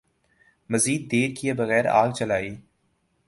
مزید 0.71 1.01
دیر 1.11 1.29
کئے 1.37 1.51
بغیر 1.59 1.85
آگ 1.99 2.09
جلائی۔ 2.17 2.51